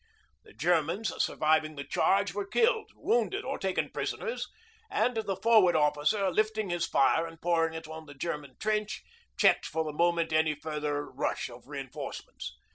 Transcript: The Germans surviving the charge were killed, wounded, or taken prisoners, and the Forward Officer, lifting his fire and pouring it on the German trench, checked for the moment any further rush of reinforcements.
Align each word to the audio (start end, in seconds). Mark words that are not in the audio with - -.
The 0.43 0.53
Germans 0.53 1.13
surviving 1.23 1.75
the 1.75 1.83
charge 1.83 2.33
were 2.33 2.47
killed, 2.47 2.89
wounded, 2.95 3.45
or 3.45 3.59
taken 3.59 3.91
prisoners, 3.91 4.47
and 4.89 5.15
the 5.15 5.35
Forward 5.35 5.75
Officer, 5.75 6.31
lifting 6.31 6.71
his 6.71 6.87
fire 6.87 7.27
and 7.27 7.39
pouring 7.39 7.75
it 7.75 7.87
on 7.87 8.07
the 8.07 8.15
German 8.15 8.55
trench, 8.57 9.03
checked 9.37 9.67
for 9.67 9.83
the 9.83 9.93
moment 9.93 10.33
any 10.33 10.55
further 10.55 11.05
rush 11.05 11.49
of 11.51 11.67
reinforcements. 11.67 12.57